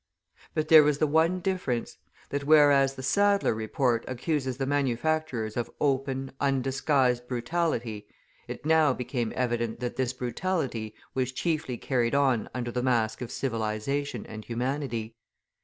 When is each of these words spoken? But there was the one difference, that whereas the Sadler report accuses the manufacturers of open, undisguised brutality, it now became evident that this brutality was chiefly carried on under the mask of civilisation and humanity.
But 0.55 0.69
there 0.69 0.81
was 0.81 0.97
the 0.97 1.05
one 1.05 1.41
difference, 1.41 1.97
that 2.29 2.43
whereas 2.45 2.95
the 2.95 3.03
Sadler 3.03 3.53
report 3.53 4.03
accuses 4.07 4.57
the 4.57 4.65
manufacturers 4.65 5.55
of 5.55 5.69
open, 5.79 6.31
undisguised 6.41 7.27
brutality, 7.27 8.07
it 8.47 8.65
now 8.65 8.93
became 8.95 9.31
evident 9.35 9.79
that 9.81 9.97
this 9.97 10.11
brutality 10.11 10.95
was 11.13 11.31
chiefly 11.31 11.77
carried 11.77 12.15
on 12.15 12.49
under 12.51 12.71
the 12.71 12.81
mask 12.81 13.21
of 13.21 13.29
civilisation 13.31 14.25
and 14.25 14.43
humanity. 14.45 15.17